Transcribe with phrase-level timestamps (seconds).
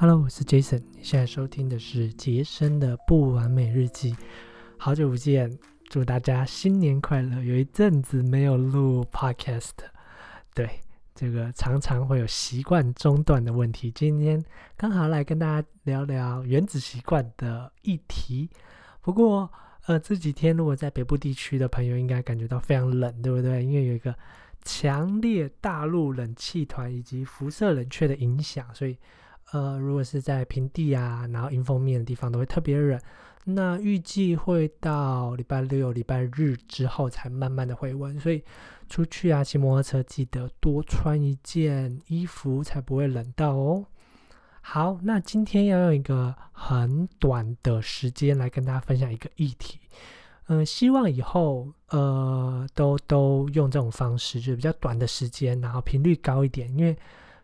[0.00, 4.14] Hello，我是 Jason，你现在收听的是杰森的不完美日记。
[4.76, 5.58] 好久不见，
[5.88, 7.42] 祝大家新年快乐！
[7.42, 9.72] 有一阵子没有录 Podcast，
[10.54, 10.70] 对
[11.16, 13.90] 这个常常会有习惯中断的问题。
[13.90, 14.40] 今天
[14.76, 18.48] 刚好来跟大家聊聊原子习惯的议题。
[19.00, 19.50] 不过，
[19.86, 23.64] 呃，这几天如果在北部地区的朋友应该感觉到非常冷，对不对？
[23.64, 24.14] 因为有一个
[24.62, 28.96] 强烈大陆冷气团以及辐射冷却的影响，所以。
[29.52, 33.00] 呃，如果是在平地啊，然后迎风面的地方都会特别冷。
[33.44, 38.44] 那预计会到礼拜六、礼拜日之后才慢慢的回温，所以
[38.90, 43.86] 出去啊，骑摩托车记得多穿一件衣服，才不会冷到哦。
[44.60, 49.80] 好，那今天要用一个很短的时间来跟大家分享一个议题。
[50.48, 56.94] 嗯，希望以后呃都都用这种方式，就是比较短的时间，然后频率高一点，因为。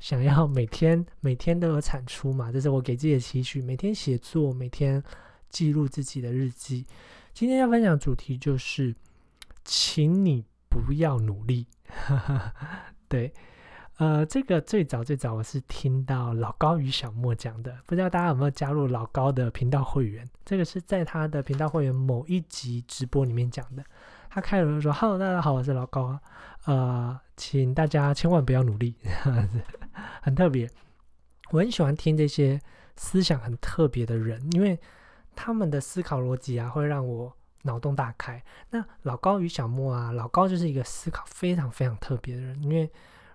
[0.00, 2.50] 想要每天 每天都有产出嘛？
[2.50, 3.62] 这是我给自己的期许。
[3.62, 5.00] 每天写作，每天
[5.50, 6.84] 记录自己的日记。
[7.32, 8.94] 今天要分享主题就是，
[9.64, 11.66] 请你不要努力。
[13.08, 13.32] 对，
[13.98, 20.26] 呃，这个最早最早我是听到老高与小莫讲的，不知道大家有没有加入老高的频道会员？
[20.44, 23.84] 这个是在他的频道会员某一集直播里面讲的。
[24.32, 26.18] 他开头说：“Hello，大家好，我是老高。
[26.64, 28.94] 呃，请大家千万不要努力。”
[30.22, 30.70] 很特别，
[31.50, 32.60] 我很喜欢听这些
[32.96, 34.78] 思想很特别的人，因为
[35.34, 37.32] 他们的思考逻辑啊，会让我
[37.62, 38.42] 脑洞大开。
[38.70, 42.90] 那老高与小莫啊，老高就是一个思考非常非常特别的人，因为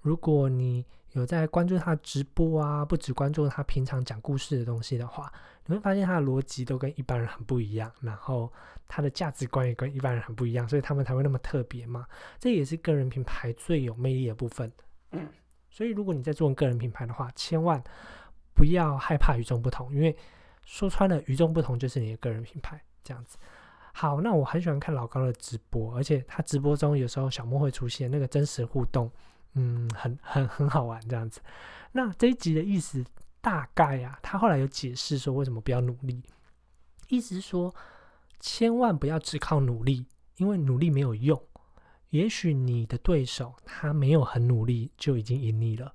[0.00, 5.32] 如果你有在关注他直播啊，不只关注他平常讲故事的东西的话，
[5.66, 8.52] 你会发现他的逻辑都跟一般人很不一样，然后
[8.86, 12.06] 他的价值观也跟一般人很不一样，所以他们才会那么特别嘛。
[12.38, 14.72] 这也是个人品牌最有魅力的部分。
[15.70, 17.82] 所以，如果你在做个人品牌的话，千万
[18.54, 20.14] 不要害怕与众不同，因为
[20.64, 22.78] 说穿了，与众不同就是你的个人品牌。
[23.02, 23.38] 这样子，
[23.94, 29.10] 好，那我很喜欢看老高的直播，而且他直播中有时候小莫会出现那个真实互动，
[29.54, 31.40] 嗯，很很很好玩这样子。
[31.92, 33.02] 那这一集的意思
[33.40, 36.22] 大概啊，他后来有解释说为什么不要努力，
[37.08, 37.74] 意思是说
[38.38, 40.04] 千万不要只靠努力，
[40.36, 41.42] 因为努力没有用。
[42.10, 45.92] 也许你的对手他没有很努力就已经赢你了，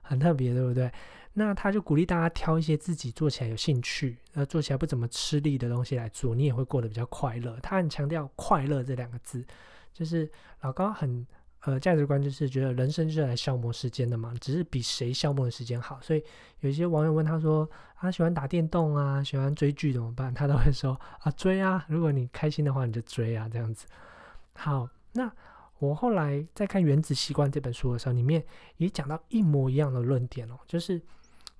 [0.00, 0.90] 很特别，对不对？
[1.38, 7.58] 那他就鼓励大家挑一些自己做起来有兴趣、呃做起来不怎么吃力的东西来做，你也会过得比较快乐。
[7.60, 9.44] 他很强调快乐这两个字，
[9.92, 10.30] 就是
[10.62, 11.26] 老高很
[11.60, 16.00] 呃价值观就是觉得人生就是来消磨时间的嘛，只是比谁消磨的时间好。
[16.00, 16.22] 所以
[16.60, 20.32] 有一些网友问他说，他喜欢打电动啊，喜欢追剧怎么办？
[20.32, 23.84] 他都会说啊追啊，如果你开心的话你就追啊，这样子。
[24.54, 25.30] 好，那。
[25.78, 28.42] 我后来在看《原子习惯》这本书的时候，里面
[28.78, 31.00] 也讲到一模一样的论点哦，就是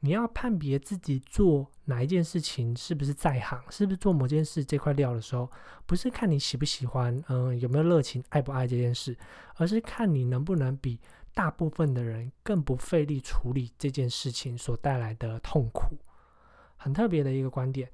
[0.00, 5.50] 你要判别自己做哪一件事情是不是在行，是不是做某件事这块料的时候，
[5.84, 9.14] 不是看你喜不喜欢，嗯，有没有热情，爱不爱这件事，
[9.56, 10.98] 而是看你能不能比
[11.34, 15.96] 大部分的人更不费力处理这件事情所带来的痛苦。
[16.76, 17.90] 很特别的一个观点，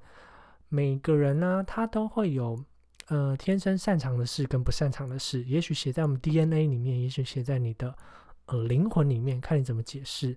[0.69, 2.63] 每个人呢，他都会有。
[3.07, 7.93] 呃，天生擅长的事跟不擅长的事，也许写在我们 DNA 里面，也许写在你的
[8.45, 10.35] 呃灵魂里面，看你怎么解释。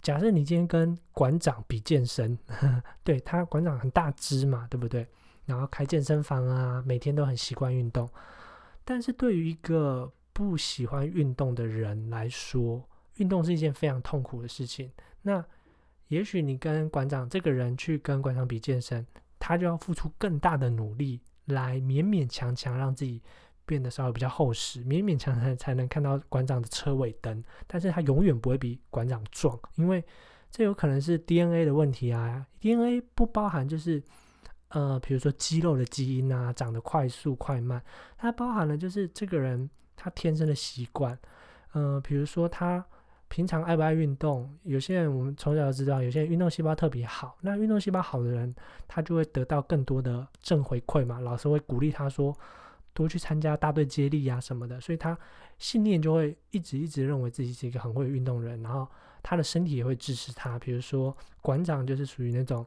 [0.00, 2.36] 假设你今天跟馆长比健身，
[3.04, 5.06] 对他馆长很大只嘛，对不对？
[5.44, 8.08] 然后开健身房啊，每天都很习惯运动。
[8.84, 12.82] 但是对于一个不喜欢运动的人来说，
[13.16, 14.90] 运动是一件非常痛苦的事情。
[15.22, 15.44] 那
[16.08, 19.06] 也许你跟馆长这个人去跟馆长比健身，
[19.38, 21.20] 他就要付出更大的努力。
[21.46, 23.22] 来勉勉强强让自己
[23.64, 30.04] 变得稍微比较厚实，勉勉强强才能看到馆长的车尾灯，但是他永远不会比馆长壮，因为
[30.50, 32.46] 这有可能是 DNA 的问题啊。
[32.60, 34.02] DNA 不包含就是
[34.68, 37.82] 呃，比如说肌肉的基因啊，长得快速快慢，
[38.16, 41.18] 它包含了就是这个人他天生的习惯，
[41.72, 42.84] 呃，比如说他。
[43.32, 44.54] 平常爱不爱运动？
[44.64, 47.34] 有些人我们从小就知道，有些人运动细胞特别好。
[47.40, 48.54] 那运动细胞好的人，
[48.86, 51.18] 他就会得到更多的正回馈嘛。
[51.18, 52.36] 老师会鼓励他说，
[52.92, 54.78] 多去参加大队接力啊什么的。
[54.82, 55.18] 所以他
[55.56, 58.86] 信念就会一直一直认为自己是一个很会运动人，然后
[59.22, 60.58] 他的身体也会支持他。
[60.58, 62.66] 比如说馆长就是属于那种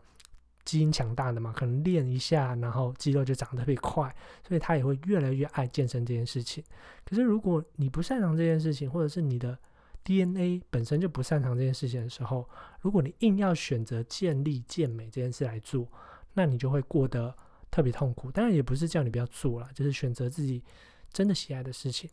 [0.63, 4.11] 基因强大的嘛，可能练一下，然后肌肉就长得特别快，
[4.43, 6.63] 所以他也会越来越爱健身这件事情。
[7.05, 9.55] 可是如果你不擅长这件事情，或者是你的
[10.05, 12.47] DNA 本身就不擅长这件事情的时候，
[12.79, 15.85] 如果你硬要选择建立健美这件事来做，
[16.33, 17.35] 那你就会过得
[17.71, 18.31] 特别痛苦。
[18.31, 20.63] 当然也不是叫你不要做了，就是选择自己
[21.11, 22.09] 真的喜爱的事情。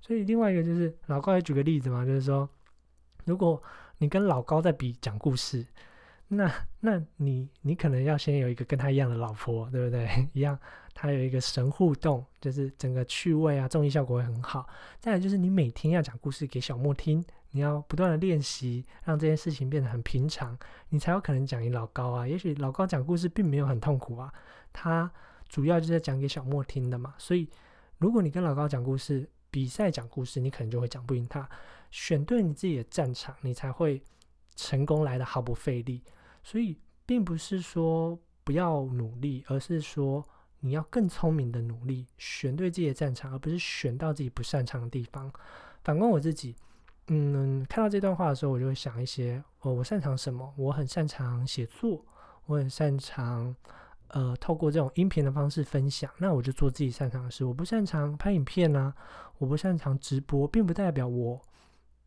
[0.00, 2.48] 所以另外一个就是老高也举个例子嘛，就是说，
[3.24, 3.62] 如果
[3.98, 5.64] 你跟老高在比讲故事，
[6.30, 10.06] 那那你你可能要先有一个跟他一样的老婆，对不对？
[10.34, 10.58] 一样，
[10.92, 14.68] 他有一个神互动，就是整个趣味啊，综艺效果会很好。
[15.00, 20.56] 再来就是你每天要讲故事给小莫听，你要不断的练习，让这件事情变得很平常，
[20.90, 22.28] 你才有可能讲赢老高啊。
[22.28, 24.30] 也许老高讲故事并没有很痛苦啊，
[24.70, 25.10] 他
[25.48, 27.14] 主要就是讲给小莫听的嘛。
[27.16, 27.48] 所以
[27.96, 31.48] 如果你跟老高讲故事，比赛讲故事，你可能就会讲不赢他。
[31.90, 34.02] 选对你自己的战场，你才会
[34.56, 36.02] 成功来的毫不费力。
[36.42, 40.24] 所以，并不是说不要努力，而是说
[40.60, 45.30] 你要更聪明的努力，选对自己的战场，而不是选到自己不擅长的地方。
[45.84, 46.56] 反观我自己，
[47.08, 50.52] 嗯，看到这段话的时候，我就会想一些：哦，我擅长什么？
[50.56, 52.04] 我很擅长写作，
[52.46, 53.54] 我很擅长
[54.08, 56.10] 呃，透过这种音频的方式分享。
[56.18, 57.44] 那我就做自己擅长的事。
[57.44, 58.94] 我不擅长拍影片啊，
[59.38, 61.40] 我不擅长直播，并不代表我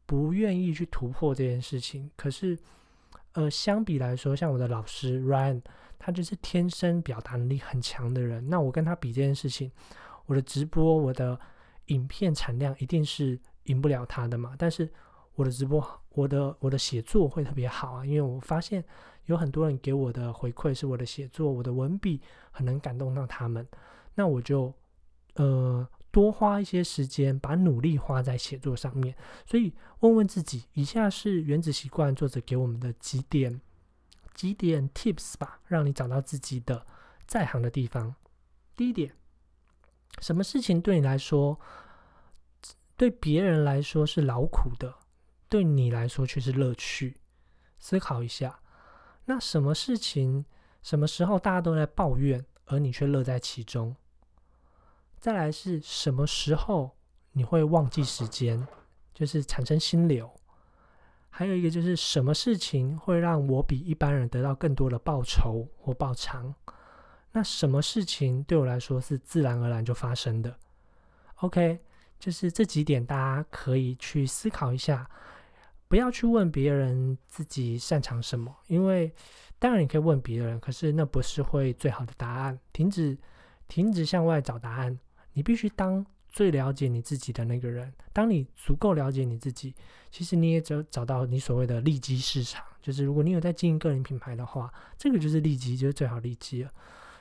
[0.06, 2.10] 不愿意去突破这件事情。
[2.16, 2.58] 可是。
[3.34, 5.62] 呃，相比来说，像我的老师 Ryan，
[5.98, 8.50] 他就是天生表达能力很强的人。
[8.50, 9.72] 那我跟他比这件事情，
[10.26, 11.40] 我的直播、我的
[11.86, 14.54] 影片产量一定是赢不了他的嘛。
[14.58, 14.90] 但是
[15.36, 18.84] 我的直播、我的我的写作会特别好啊，因为我发现
[19.26, 22.20] 有很多人给我的回馈是我的写作、我的文笔
[22.52, 23.68] 很能感动到他们。
[24.16, 24.74] 那我就
[25.36, 25.88] 呃。
[26.12, 29.16] 多花一些时间，把努力花在写作上面。
[29.46, 33.62] 所以问问自己，以下是原子习惯作者给我们的几点
[34.34, 36.86] 几点 tips 吧，让你找到自己的
[37.26, 38.16] 在行的地方。
[38.76, 39.14] 第一点，
[40.20, 41.60] 什么事情对你来说，
[42.98, 44.96] 对别人来说是劳苦的，
[45.48, 47.16] 对你来说却是乐趣？
[47.80, 48.60] 思考一下，
[49.26, 50.46] 那什么事情，
[50.84, 53.96] 什么时候大家都在抱怨，而你却乐在其中？
[55.22, 56.98] 再来是什么时候
[57.34, 58.68] 你会忘记时间，
[59.14, 60.28] 就是产生心流？
[61.30, 66.54] 还有一个就是什么事情会让我比一般人得到更多的报酬或报偿？
[67.34, 70.58] 那什么事情对我来说是自然而然就发生的
[71.36, 71.80] ？OK，
[72.20, 75.08] 就是这几点大家可以去思考一下，
[75.88, 79.14] 不要去问别人自己擅长什么，因为
[79.60, 82.60] 当然你可以问别人，可是那不是会最好的答案。
[82.74, 83.16] 停止，
[83.68, 85.00] 停止向外找答案。
[85.34, 87.92] 你必须当最了解你自己的那个人。
[88.14, 89.74] 当你足够了解你自己，
[90.10, 92.64] 其实你也只有找到你所谓的利基市场。
[92.82, 96.70] 就是如果你有在经营个人品牌的话，这个就是利基，就是最好利基了。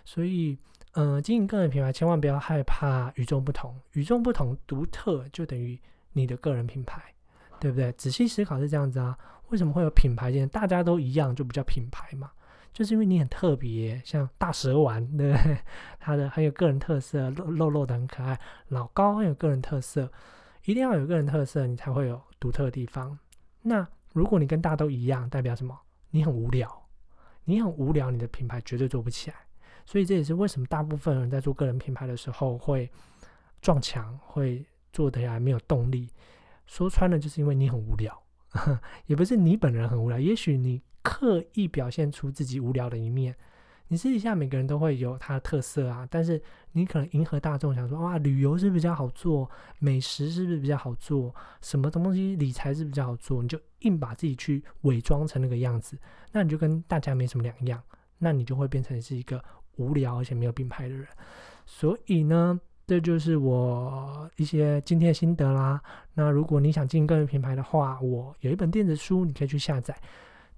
[0.04, 0.56] 所以，
[0.92, 3.78] 嗯，经营个人品牌，千万不要害怕与众不同。
[3.92, 5.78] 与众不同、独特，就等于
[6.14, 7.12] 你的个人品牌，
[7.60, 7.92] 对不对？
[7.92, 9.16] 仔细思考是这样子啊。
[9.50, 10.32] 为什么会有品牌？
[10.32, 12.30] 现大家都一样，就不叫品牌嘛。
[12.72, 15.58] 就是因为你很特别，像大蛇丸，对 不对？
[15.99, 18.38] 它的很有个人特色，肉肉肉的很可爱。
[18.69, 20.11] 老高很有个人特色，
[20.64, 23.19] 一定要有个人特色，你才会有独特的地方。
[23.62, 25.78] 那如果你跟大家都一样，代表什么？
[26.11, 26.88] 你很无聊，
[27.44, 29.37] 你很无聊，你的品牌绝对做不起来。
[29.84, 32.90] 所以这也是为什么大部分人在做个人品牌的时候会
[33.61, 36.08] 撞墙，会做的还没有动力。
[36.66, 38.16] 说穿了，就是因为你很无聊，
[39.06, 40.82] 也不是你本人很无聊，也许你。
[41.02, 43.35] 刻意表现出自己无聊的一面，
[43.88, 46.06] 你私底下每个人都会有他的特色啊。
[46.11, 46.41] 但是
[46.73, 55.99] 你可能迎合大众，想说哇，旅游是比较好做，美食是不是比较好做，什么东西理财是比较好做，你就硬把自己去伪装成那个样子，
[56.33, 57.83] 那你就跟大家没什么两样，
[58.19, 59.42] 那你就会变成是一个
[59.76, 61.07] 无聊而且没有品牌的人。
[61.64, 65.80] 所以呢，这就是我一些今天的心得啦。
[66.12, 69.97] 那如果你想进个人品牌的话，我有一本电子书，你可以去下载。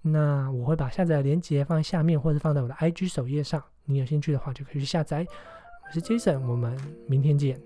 [0.00, 3.62] 那我会把下载的链接放在下面，或者放在我的 IG 首页上。
[3.84, 5.26] 你有兴趣的话，就可以去下载。
[5.86, 6.74] 我是 Jason，我们
[7.06, 7.60] 明天见。